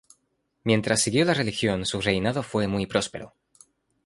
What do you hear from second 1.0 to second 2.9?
siguió la religión su reinado fue muy